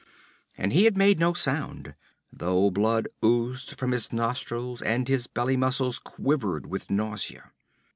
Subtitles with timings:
[0.57, 1.93] And he had made no sound,
[2.33, 7.51] though blood oozed from his nostrils and his belly muscles quivered with nausea.